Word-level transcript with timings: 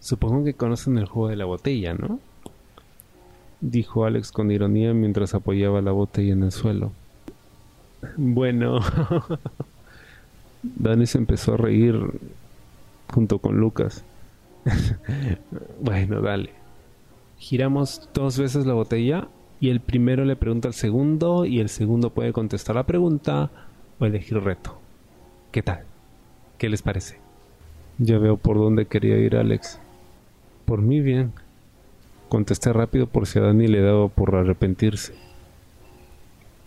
Supongo 0.00 0.44
que 0.44 0.54
conocen 0.54 0.98
el 0.98 1.06
juego 1.06 1.28
de 1.28 1.36
la 1.36 1.44
botella, 1.44 1.94
¿no? 1.94 2.20
Dijo 3.60 4.04
Alex 4.04 4.30
con 4.30 4.50
ironía 4.50 4.94
mientras 4.94 5.34
apoyaba 5.34 5.82
la 5.82 5.92
botella 5.92 6.32
en 6.32 6.44
el 6.44 6.52
suelo. 6.52 6.92
Bueno. 8.16 8.80
Dani 10.62 11.06
se 11.06 11.18
empezó 11.18 11.54
a 11.54 11.56
reír 11.56 11.96
junto 13.12 13.38
con 13.38 13.58
Lucas. 13.58 14.04
bueno, 15.80 16.20
dale. 16.20 16.50
Giramos 17.38 18.08
dos 18.14 18.38
veces 18.38 18.66
la 18.66 18.74
botella 18.74 19.28
y 19.60 19.70
el 19.70 19.80
primero 19.80 20.24
le 20.24 20.36
pregunta 20.36 20.68
al 20.68 20.74
segundo 20.74 21.44
y 21.44 21.60
el 21.60 21.68
segundo 21.68 22.10
puede 22.10 22.32
contestar 22.32 22.76
la 22.76 22.86
pregunta 22.86 23.50
o 23.98 24.04
elegir 24.04 24.40
reto. 24.40 24.78
¿Qué 25.50 25.62
tal? 25.62 25.84
¿Qué 26.58 26.68
les 26.68 26.82
parece? 26.82 27.18
Ya 27.98 28.18
veo 28.18 28.36
por 28.36 28.56
dónde 28.56 28.86
quería 28.86 29.16
ir 29.18 29.36
Alex. 29.36 29.80
Por 30.68 30.82
mí 30.82 31.00
bien. 31.00 31.32
Contesté 32.28 32.74
rápido 32.74 33.06
por 33.06 33.26
si 33.26 33.38
a 33.38 33.42
Dani 33.42 33.68
le 33.68 33.80
daba 33.80 34.08
por 34.08 34.34
arrepentirse. 34.34 35.14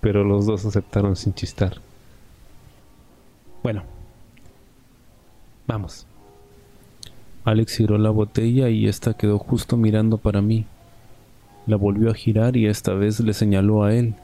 Pero 0.01 0.23
los 0.23 0.47
dos 0.47 0.65
aceptaron 0.65 1.15
sin 1.15 1.35
chistar. 1.35 1.75
Bueno. 3.61 3.83
Vamos. 5.67 6.07
Alex 7.43 7.77
giró 7.77 7.99
la 7.99 8.09
botella 8.09 8.69
y 8.69 8.87
esta 8.87 9.13
quedó 9.13 9.37
justo 9.37 9.77
mirando 9.77 10.17
para 10.17 10.41
mí. 10.41 10.65
La 11.67 11.75
volvió 11.75 12.09
a 12.09 12.15
girar 12.15 12.57
y 12.57 12.65
esta 12.65 12.95
vez 12.95 13.19
le 13.19 13.33
señaló 13.33 13.83
a 13.83 13.93
él. 13.93 14.15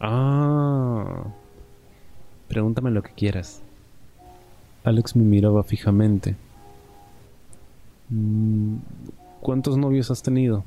Ah. 0.00 1.26
Pregúntame 2.48 2.90
lo 2.90 3.04
que 3.04 3.12
quieras. 3.12 3.62
Alex 4.82 5.14
me 5.14 5.22
miraba 5.22 5.62
fijamente. 5.62 6.34
Mm, 8.12 8.76
¿Cuántos 9.40 9.78
novios 9.78 10.10
has 10.10 10.22
tenido? 10.22 10.64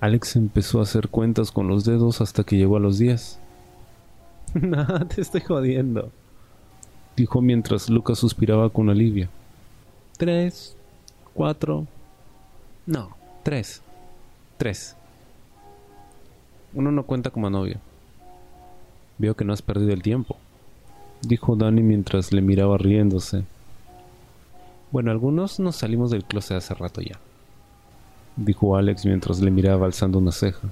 Alex 0.00 0.36
empezó 0.36 0.80
a 0.80 0.82
hacer 0.82 1.08
cuentas 1.08 1.50
con 1.50 1.68
los 1.68 1.84
dedos 1.84 2.20
hasta 2.20 2.44
que 2.44 2.56
llegó 2.56 2.76
a 2.76 2.80
los 2.80 2.98
diez. 2.98 3.38
Nada, 4.54 5.06
te 5.08 5.20
estoy 5.20 5.40
jodiendo. 5.40 6.10
Dijo 7.16 7.40
mientras 7.40 7.88
Lucas 7.88 8.18
suspiraba 8.18 8.68
con 8.68 8.90
alivio. 8.90 9.28
Tres, 10.18 10.76
cuatro. 11.34 11.86
No, 12.86 13.16
tres. 13.42 13.82
Tres. 14.58 14.96
Uno 16.74 16.92
no 16.92 17.04
cuenta 17.04 17.30
como 17.30 17.48
novio. 17.48 17.78
Veo 19.18 19.34
que 19.34 19.44
no 19.44 19.52
has 19.52 19.62
perdido 19.62 19.92
el 19.92 20.02
tiempo, 20.02 20.36
dijo 21.22 21.56
Danny 21.56 21.82
mientras 21.82 22.32
le 22.32 22.40
miraba 22.40 22.78
riéndose. 22.78 23.44
Bueno, 24.90 25.10
algunos 25.10 25.60
nos 25.60 25.76
salimos 25.76 26.10
del 26.10 26.24
closet 26.24 26.56
hace 26.56 26.74
rato 26.74 27.00
ya, 27.00 27.18
dijo 28.36 28.76
Alex 28.76 29.06
mientras 29.06 29.40
le 29.40 29.50
miraba 29.50 29.86
alzando 29.86 30.18
una 30.18 30.32
ceja. 30.32 30.68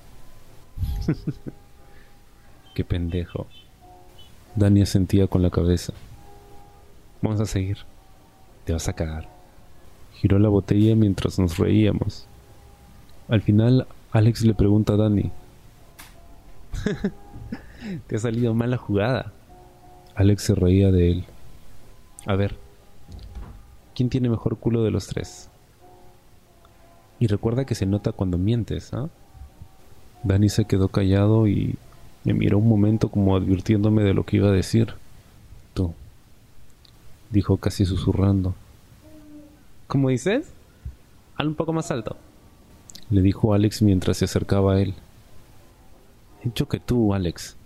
Qué 2.75 2.85
pendejo. 2.85 3.47
Dani 4.57 4.83
asentía 4.83 5.27
con 5.29 5.43
la 5.43 5.51
cabeza. 5.51 5.93
Vamos 7.23 7.41
a 7.41 7.47
seguir. 7.47 7.79
Te 8.65 8.73
vas 8.73 8.89
a 8.89 8.93
cagar. 8.93 9.29
Giró 10.15 10.39
la 10.39 10.49
botella 10.49 10.95
mientras 10.97 11.39
nos 11.39 11.59
reíamos. 11.59 12.27
Al 13.29 13.43
final, 13.43 13.87
Alex 14.11 14.45
le 14.45 14.55
pregunta 14.55 14.95
a 14.95 14.97
Dani. 14.97 15.31
Te 18.07 18.17
ha 18.17 18.19
salido 18.19 18.55
mala 18.55 18.77
jugada. 18.77 19.33
Alex 20.15 20.43
se 20.43 20.55
reía 20.55 20.91
de 20.91 21.13
él. 21.13 21.25
A 22.27 22.35
ver, 22.35 22.57
¿quién 23.99 24.11
tiene 24.11 24.29
mejor 24.29 24.57
culo 24.59 24.85
de 24.85 24.93
los 24.93 25.09
tres? 25.09 25.51
Y 27.19 27.27
recuerda 27.27 27.65
que 27.65 27.75
se 27.75 27.85
nota 27.85 28.13
cuando 28.13 28.39
mientes, 28.39 28.95
¿ah? 28.95 29.09
Dani 30.23 30.49
se 30.49 30.67
quedó 30.67 30.87
callado 30.87 31.49
y 31.49 31.75
me 32.23 32.33
miró 32.33 32.59
un 32.59 32.69
momento 32.69 33.09
como 33.09 33.35
advirtiéndome 33.35 34.05
de 34.05 34.15
lo 34.15 34.23
que 34.23 34.37
iba 34.37 34.51
a 34.51 34.53
decir. 34.53 34.95
Tú, 35.75 35.95
dijo 37.31 37.57
casi 37.57 37.85
susurrando. 37.85 38.55
¿Cómo 39.89 40.11
dices? 40.11 40.49
Al 41.35 41.49
un 41.49 41.57
poco 41.57 41.73
más 41.73 41.91
alto, 41.91 42.17
le 43.11 43.21
dijo 43.21 43.53
Alex 43.53 43.83
mientras 43.83 44.19
se 44.19 44.27
acercaba 44.27 44.75
a 44.75 44.81
él. 44.81 44.95
He 46.43 46.45
dicho 46.45 46.69
que 46.69 46.79
tú, 46.79 47.15
Alex. 47.15 47.57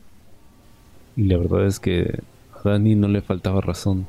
Y 1.15 1.25
la 1.25 1.37
verdad 1.37 1.66
es 1.66 1.78
que 1.78 2.22
a 2.54 2.71
Dani 2.71 2.94
no 2.94 3.09
le 3.09 3.21
faltaba 3.21 3.60
razón. 3.60 4.06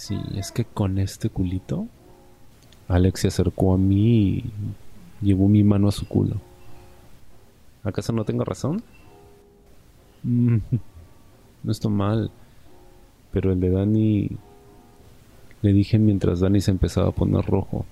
Sí, 0.00 0.18
es 0.34 0.50
que 0.50 0.64
con 0.64 0.98
este 0.98 1.28
culito. 1.28 1.86
Alex 2.88 3.20
se 3.20 3.28
acercó 3.28 3.74
a 3.74 3.76
mí 3.76 4.28
y 4.38 4.44
llevó 5.20 5.46
mi 5.46 5.62
mano 5.62 5.88
a 5.88 5.92
su 5.92 6.08
culo. 6.08 6.36
¿Acaso 7.84 8.10
no 8.14 8.24
tengo 8.24 8.42
razón? 8.42 8.82
Mm, 10.22 10.56
no 11.62 11.70
está 11.70 11.90
mal. 11.90 12.30
Pero 13.30 13.52
el 13.52 13.60
de 13.60 13.68
Dani... 13.68 14.30
Le 15.60 15.74
dije 15.74 15.98
mientras 15.98 16.40
Dani 16.40 16.62
se 16.62 16.70
empezaba 16.70 17.10
a 17.10 17.12
poner 17.12 17.44
rojo. 17.44 17.84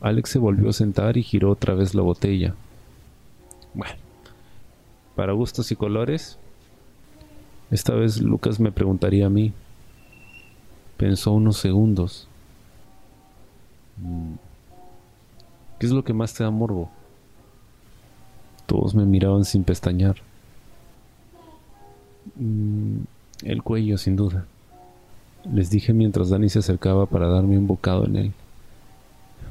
Alex 0.00 0.30
se 0.30 0.38
volvió 0.38 0.70
a 0.70 0.72
sentar 0.72 1.18
y 1.18 1.22
giró 1.22 1.50
otra 1.50 1.74
vez 1.74 1.94
la 1.94 2.00
botella. 2.00 2.54
Bueno, 3.74 3.96
para 5.16 5.34
gustos 5.34 5.70
y 5.70 5.76
colores, 5.76 6.38
esta 7.70 7.94
vez 7.94 8.22
Lucas 8.22 8.58
me 8.58 8.72
preguntaría 8.72 9.26
a 9.26 9.30
mí. 9.30 9.52
Pensó 11.02 11.32
unos 11.32 11.56
segundos. 11.56 12.28
Mm, 13.96 14.34
¿Qué 15.80 15.86
es 15.86 15.90
lo 15.90 16.04
que 16.04 16.12
más 16.12 16.32
te 16.32 16.44
da 16.44 16.50
morbo? 16.52 16.92
Todos 18.66 18.94
me 18.94 19.04
miraban 19.04 19.44
sin 19.44 19.64
pestañear. 19.64 20.14
Mm, 22.36 22.98
el 23.42 23.64
cuello, 23.64 23.98
sin 23.98 24.14
duda. 24.14 24.46
Les 25.52 25.70
dije 25.70 25.92
mientras 25.92 26.30
Dani 26.30 26.48
se 26.48 26.60
acercaba 26.60 27.06
para 27.06 27.26
darme 27.26 27.58
un 27.58 27.66
bocado 27.66 28.06
en 28.06 28.14
él. 28.14 28.32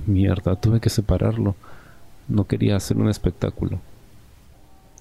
Mierda, 0.06 0.56
tuve 0.56 0.80
que 0.80 0.90
separarlo. 0.90 1.56
No 2.30 2.46
quería 2.46 2.78
hacer 2.78 2.96
un 2.96 3.10
espectáculo. 3.10 3.78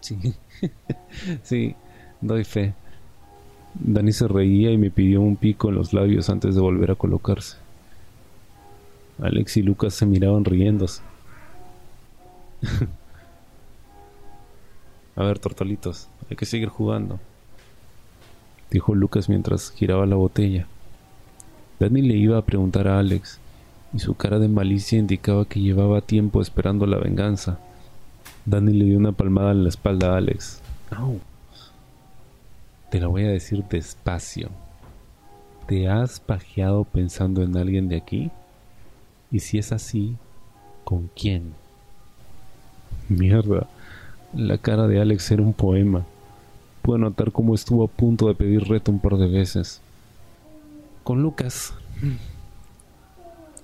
Sí, 0.00 0.34
sí, 1.44 1.76
doy 2.20 2.42
fe. 2.42 2.74
Dani 3.74 4.12
se 4.12 4.26
reía 4.28 4.70
y 4.72 4.78
me 4.78 4.90
pidió 4.90 5.20
un 5.20 5.36
pico 5.36 5.68
en 5.68 5.76
los 5.76 5.92
labios 5.92 6.28
antes 6.28 6.54
de 6.54 6.60
volver 6.60 6.90
a 6.90 6.96
colocarse. 6.96 7.56
Alex 9.20 9.58
y 9.58 9.62
Lucas 9.62 9.94
se 9.94 10.06
miraban 10.06 10.44
riéndose. 10.44 11.02
a 15.16 15.22
ver, 15.22 15.38
tortolitos, 15.38 16.08
hay 16.28 16.36
que 16.36 16.46
seguir 16.46 16.68
jugando, 16.68 17.18
dijo 18.70 18.94
Lucas 18.94 19.28
mientras 19.28 19.70
giraba 19.72 20.06
la 20.06 20.16
botella. 20.16 20.66
Dani 21.78 22.02
le 22.02 22.14
iba 22.14 22.38
a 22.38 22.44
preguntar 22.44 22.88
a 22.88 22.98
Alex, 22.98 23.38
y 23.92 23.98
su 23.98 24.14
cara 24.14 24.38
de 24.38 24.48
malicia 24.48 24.98
indicaba 24.98 25.46
que 25.46 25.60
llevaba 25.60 26.00
tiempo 26.00 26.42
esperando 26.42 26.86
la 26.86 26.98
venganza. 26.98 27.58
Dani 28.44 28.72
le 28.72 28.84
dio 28.84 28.98
una 28.98 29.12
palmada 29.12 29.52
en 29.52 29.62
la 29.62 29.68
espalda 29.70 30.14
a 30.14 30.18
Alex. 30.18 30.60
Te 32.90 32.98
la 32.98 33.06
voy 33.06 33.24
a 33.24 33.28
decir 33.28 33.64
despacio. 33.64 34.50
¿Te 35.68 35.88
has 35.88 36.18
pajeado 36.18 36.82
pensando 36.82 37.42
en 37.42 37.56
alguien 37.56 37.88
de 37.88 37.96
aquí? 37.96 38.32
Y 39.30 39.38
si 39.38 39.58
es 39.58 39.70
así, 39.70 40.16
¿con 40.82 41.08
quién? 41.14 41.54
Mierda, 43.08 43.68
la 44.34 44.58
cara 44.58 44.88
de 44.88 45.00
Alex 45.00 45.30
era 45.30 45.42
un 45.42 45.52
poema. 45.52 46.04
Puedo 46.82 46.98
notar 46.98 47.30
cómo 47.30 47.54
estuvo 47.54 47.84
a 47.84 47.88
punto 47.88 48.26
de 48.26 48.34
pedir 48.34 48.66
reto 48.66 48.90
un 48.90 48.98
par 48.98 49.16
de 49.16 49.28
veces. 49.28 49.80
Con 51.04 51.22
Lucas. 51.22 51.72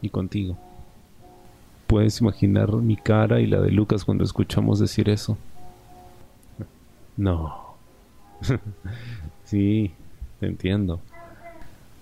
Y 0.02 0.10
contigo. 0.10 0.56
Puedes 1.88 2.20
imaginar 2.20 2.70
mi 2.76 2.96
cara 2.96 3.40
y 3.40 3.46
la 3.46 3.60
de 3.60 3.72
Lucas 3.72 4.04
cuando 4.04 4.22
escuchamos 4.22 4.78
decir 4.78 5.08
eso. 5.08 5.36
No. 7.16 7.65
sí, 9.44 9.92
te 10.40 10.46
entiendo. 10.46 11.00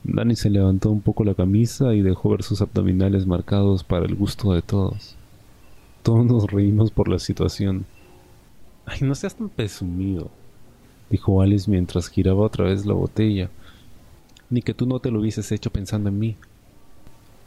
Dani 0.04 0.36
se 0.36 0.50
levantó 0.50 0.90
un 0.90 1.00
poco 1.00 1.25
la 1.25 1.34
camisa 1.34 1.94
y 1.94 2.02
dejó 2.02 2.31
ver 2.31 2.42
sus 2.42 2.60
abdominales 2.60 3.26
marcados 3.26 3.84
para 3.84 4.04
el 4.04 4.14
gusto 4.14 4.52
de 4.52 4.60
todos. 4.60 5.16
Todos 6.02 6.26
nos 6.26 6.50
reímos 6.50 6.90
por 6.90 7.08
la 7.08 7.19
situación. 7.19 7.86
Ay, 8.84 8.98
no 9.00 9.14
seas 9.14 9.34
tan 9.34 9.48
presumido, 9.48 10.31
dijo 11.08 11.40
Alice 11.40 11.70
mientras 11.70 12.08
giraba 12.08 12.42
otra 12.42 12.66
vez 12.66 12.84
la 12.84 12.92
botella. 12.92 13.48
Ni 14.50 14.60
que 14.60 14.75
tú 14.75 14.86
no 14.86 14.98
te 14.98 15.10
lo 15.10 15.20
hubieses 15.20 15.50
hecho 15.52 15.70
pensando 15.70 16.10
en 16.10 16.19
mí. 16.19 16.36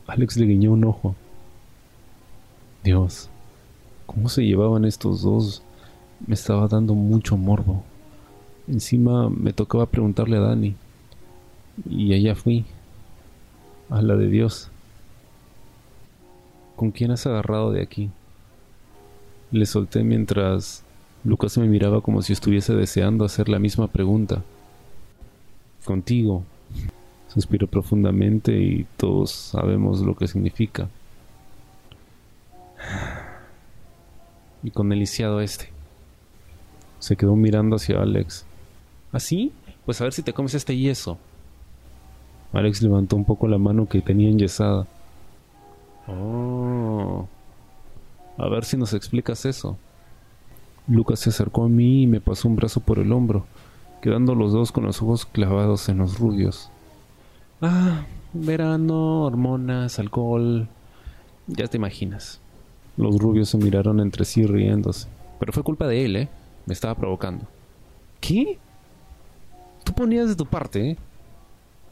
Alex 0.07 0.37
le 0.37 0.47
guiñó 0.47 0.71
un 0.71 0.85
ojo. 0.85 1.15
Dios, 2.83 3.29
¿cómo 4.07 4.29
se 4.29 4.43
llevaban 4.45 4.85
estos 4.85 5.21
dos? 5.21 5.61
Me 6.25 6.33
estaba 6.33 6.67
dando 6.67 6.95
mucho 6.95 7.37
morbo. 7.37 7.83
Encima 8.67 9.29
me 9.29 9.53
tocaba 9.53 9.85
preguntarle 9.85 10.37
a 10.37 10.41
Dani. 10.41 10.75
Y 11.89 12.13
allá 12.13 12.35
fui. 12.35 12.65
A 13.89 14.01
la 14.01 14.15
de 14.15 14.27
Dios. 14.27 14.69
¿Con 16.75 16.91
quién 16.91 17.11
has 17.11 17.25
agarrado 17.25 17.71
de 17.71 17.81
aquí? 17.81 18.09
Le 19.51 19.65
solté 19.65 20.03
mientras 20.03 20.83
Lucas 21.23 21.57
me 21.57 21.67
miraba 21.67 22.01
como 22.01 22.21
si 22.21 22.33
estuviese 22.33 22.73
deseando 22.73 23.23
hacer 23.23 23.47
la 23.47 23.59
misma 23.59 23.87
pregunta. 23.87 24.43
Contigo. 25.85 26.43
Suspiró 27.33 27.67
profundamente 27.67 28.59
y 28.59 28.85
todos 28.97 29.31
sabemos 29.31 30.01
lo 30.01 30.15
que 30.15 30.27
significa. 30.27 30.89
Y 34.63 34.71
con 34.71 34.91
el 34.91 34.99
lisiado 34.99 35.39
este. 35.39 35.69
Se 36.99 37.15
quedó 37.15 37.35
mirando 37.35 37.75
hacia 37.75 38.01
Alex. 38.01 38.46
¿Así? 39.11 39.51
¿Ah, 39.67 39.71
pues 39.85 40.01
a 40.01 40.03
ver 40.03 40.13
si 40.13 40.21
te 40.21 40.33
comes 40.33 40.53
este 40.53 40.75
yeso. 40.75 41.17
Alex 42.53 42.81
levantó 42.81 43.15
un 43.15 43.25
poco 43.25 43.47
la 43.47 43.57
mano 43.57 43.87
que 43.87 44.01
tenía 44.01 44.29
enyesada. 44.29 44.87
Oh. 46.07 47.27
A 48.37 48.47
ver 48.49 48.65
si 48.65 48.77
nos 48.77 48.93
explicas 48.93 49.45
eso. 49.45 49.77
Lucas 50.87 51.19
se 51.19 51.29
acercó 51.29 51.65
a 51.65 51.69
mí 51.69 52.03
y 52.03 52.07
me 52.07 52.21
pasó 52.21 52.47
un 52.47 52.55
brazo 52.55 52.79
por 52.79 52.99
el 52.99 53.11
hombro, 53.11 53.45
quedando 54.01 54.35
los 54.35 54.53
dos 54.53 54.71
con 54.71 54.85
los 54.85 55.01
ojos 55.01 55.25
clavados 55.25 55.89
en 55.89 55.97
los 55.97 56.19
rubios. 56.19 56.69
Ah, 57.61 58.05
verano, 58.33 59.23
hormonas, 59.23 59.99
alcohol. 59.99 60.67
Ya 61.47 61.67
te 61.67 61.77
imaginas. 61.77 62.39
Los 62.95 63.17
rubios 63.17 63.49
se 63.49 63.57
miraron 63.57 63.99
entre 63.99 64.25
sí 64.25 64.45
riéndose. 64.45 65.07
Pero 65.39 65.53
fue 65.53 65.63
culpa 65.63 65.87
de 65.87 66.05
él, 66.05 66.15
¿eh? 66.15 66.29
Me 66.65 66.73
estaba 66.73 66.95
provocando. 66.95 67.45
¿Qué? 68.19 68.59
Tú 69.87 69.93
ponías 69.93 70.27
de 70.27 70.35
tu 70.35 70.45
parte, 70.45 70.89
¿eh? 70.89 70.97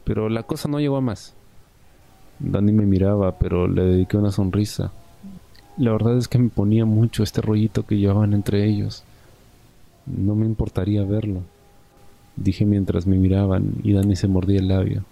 Pero 0.03 0.27
la 0.27 0.44
cosa 0.44 0.68
no 0.68 0.81
llegó 0.81 0.97
a 0.97 1.01
más. 1.01 1.33
Danny 2.39 2.74
me 2.74 2.86
miraba, 2.86 3.39
pero 3.39 3.69
le 3.69 3.83
dediqué 3.83 4.18
una 4.18 4.33
sonrisa. 4.33 4.92
La 5.77 5.94
verdad 5.94 6.18
es 6.18 6.27
que 6.27 6.38
me 6.38 6.50
ponía 6.50 6.83
mucho 6.83 7.24
este 7.24 7.39
rollito 7.39 7.86
que 7.86 7.95
llevaban 7.95 8.33
entre 8.33 8.65
ellos. 8.65 9.06
No 10.07 10.36
me 10.36 10.45
importaría 10.45 11.06
verlo, 11.06 11.44
dije 12.36 12.65
mientras 12.65 13.07
me 13.07 13.15
miraban 13.15 13.75
y 13.81 13.94
Danny 13.94 14.18
se 14.18 14.27
mordía 14.27 14.59
el 14.59 14.68
labio. 14.68 15.06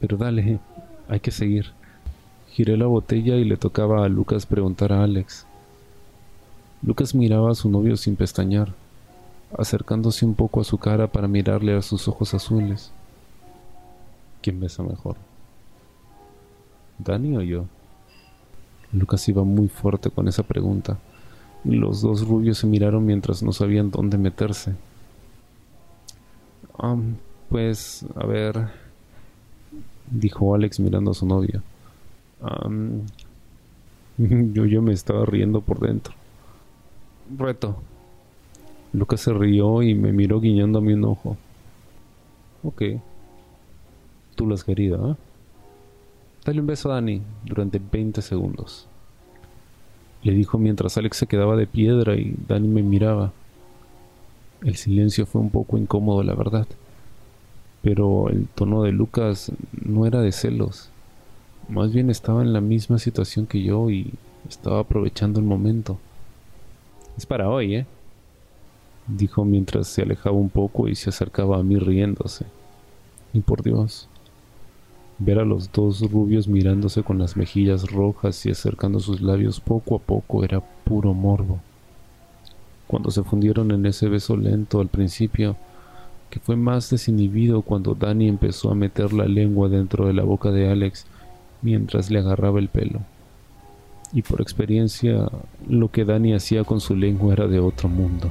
Pero 0.00 0.16
dale, 0.16 0.58
hay 1.10 1.20
que 1.20 1.30
seguir. 1.30 1.72
Giré 2.52 2.78
la 2.78 2.86
botella 2.86 3.36
y 3.36 3.44
le 3.44 3.58
tocaba 3.58 4.02
a 4.02 4.08
Lucas 4.08 4.46
preguntar 4.46 4.94
a 4.94 5.04
Alex. 5.04 5.46
Lucas 6.82 7.14
miraba 7.14 7.50
a 7.50 7.54
su 7.54 7.68
novio 7.68 7.98
sin 7.98 8.16
pestañear, 8.16 8.72
acercándose 9.56 10.24
un 10.24 10.34
poco 10.34 10.60
a 10.60 10.64
su 10.64 10.78
cara 10.78 11.06
para 11.06 11.28
mirarle 11.28 11.76
a 11.76 11.82
sus 11.82 12.08
ojos 12.08 12.34
azules. 12.34 12.92
¿Quién 14.42 14.60
besa 14.60 14.82
mejor? 14.82 15.16
¿Dani 16.98 17.36
o 17.36 17.42
yo? 17.42 17.66
Lucas 18.92 19.28
iba 19.28 19.44
muy 19.44 19.68
fuerte 19.68 20.10
con 20.10 20.28
esa 20.28 20.42
pregunta. 20.42 20.98
Los 21.64 22.00
dos 22.00 22.26
rubios 22.26 22.58
se 22.58 22.66
miraron 22.66 23.04
mientras 23.04 23.42
no 23.42 23.52
sabían 23.52 23.90
dónde 23.90 24.18
meterse. 24.18 24.74
pues, 27.48 28.06
a 28.14 28.26
ver, 28.26 28.68
dijo 30.10 30.54
Alex 30.54 30.80
mirando 30.80 31.10
a 31.10 31.14
su 31.14 31.26
novia. 31.26 31.62
yo, 34.18 34.64
yo 34.64 34.82
me 34.82 34.92
estaba 34.92 35.24
riendo 35.26 35.60
por 35.60 35.80
dentro. 35.80 36.14
Reto. 37.36 37.76
Lucas 38.96 39.20
se 39.20 39.32
rió 39.34 39.82
y 39.82 39.94
me 39.94 40.10
miró 40.10 40.40
guiñándome 40.40 40.94
un 40.94 41.04
ojo. 41.04 41.36
Ok. 42.62 42.82
Tú 44.34 44.46
lo 44.46 44.54
has 44.54 44.64
querido, 44.64 45.12
¿eh? 45.12 45.16
Dale 46.44 46.60
un 46.60 46.66
beso 46.66 46.90
a 46.90 46.94
Dani 46.94 47.20
durante 47.44 47.78
20 47.78 48.22
segundos. 48.22 48.88
Le 50.22 50.32
dijo 50.32 50.56
mientras 50.56 50.96
Alex 50.96 51.18
se 51.18 51.26
quedaba 51.26 51.56
de 51.56 51.66
piedra 51.66 52.16
y 52.16 52.34
Dani 52.48 52.68
me 52.68 52.82
miraba. 52.82 53.32
El 54.62 54.76
silencio 54.76 55.26
fue 55.26 55.42
un 55.42 55.50
poco 55.50 55.76
incómodo, 55.76 56.22
la 56.22 56.34
verdad. 56.34 56.66
Pero 57.82 58.30
el 58.30 58.46
tono 58.48 58.82
de 58.82 58.92
Lucas 58.92 59.52
no 59.72 60.06
era 60.06 60.22
de 60.22 60.32
celos. 60.32 60.88
Más 61.68 61.92
bien 61.92 62.08
estaba 62.08 62.40
en 62.40 62.54
la 62.54 62.62
misma 62.62 62.98
situación 62.98 63.46
que 63.46 63.62
yo 63.62 63.90
y 63.90 64.14
estaba 64.48 64.80
aprovechando 64.80 65.38
el 65.38 65.44
momento. 65.44 65.98
Es 67.18 67.26
para 67.26 67.50
hoy, 67.50 67.76
¿eh? 67.76 67.86
Dijo 69.06 69.44
mientras 69.44 69.88
se 69.88 70.02
alejaba 70.02 70.36
un 70.36 70.50
poco 70.50 70.88
y 70.88 70.94
se 70.94 71.10
acercaba 71.10 71.58
a 71.58 71.62
mí 71.62 71.76
riéndose. 71.78 72.46
Y 73.32 73.40
por 73.40 73.62
Dios, 73.62 74.08
Ver 75.18 75.38
a 75.38 75.46
los 75.46 75.72
dos 75.72 76.00
rubios 76.10 76.46
mirándose 76.46 77.02
con 77.02 77.18
las 77.18 77.38
mejillas 77.38 77.90
rojas 77.90 78.44
y 78.44 78.50
acercando 78.50 79.00
sus 79.00 79.22
labios 79.22 79.60
poco 79.60 79.96
a 79.96 79.98
poco 79.98 80.44
era 80.44 80.60
puro 80.60 81.14
morbo. 81.14 81.58
Cuando 82.86 83.10
se 83.10 83.22
fundieron 83.22 83.70
en 83.70 83.86
ese 83.86 84.08
beso 84.08 84.36
lento 84.36 84.78
al 84.78 84.88
principio, 84.88 85.56
que 86.28 86.38
fue 86.38 86.56
más 86.56 86.90
desinhibido 86.90 87.62
cuando 87.62 87.94
Danny 87.94 88.28
empezó 88.28 88.70
a 88.70 88.74
meter 88.74 89.14
la 89.14 89.24
lengua 89.24 89.70
dentro 89.70 90.06
de 90.06 90.12
la 90.12 90.22
boca 90.22 90.50
de 90.50 90.70
Alex 90.70 91.06
mientras 91.62 92.10
le 92.10 92.18
agarraba 92.18 92.58
el 92.58 92.68
pelo. 92.68 93.00
Y 94.12 94.20
por 94.20 94.42
experiencia, 94.42 95.30
lo 95.66 95.90
que 95.90 96.04
Danny 96.04 96.34
hacía 96.34 96.62
con 96.64 96.80
su 96.80 96.94
lengua 96.94 97.32
era 97.32 97.46
de 97.46 97.58
otro 97.58 97.88
mundo. 97.88 98.30